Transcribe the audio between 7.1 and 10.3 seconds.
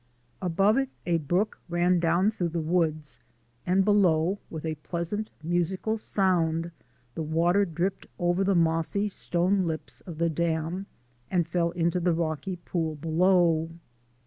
the water dripped over the mossy stone lips of the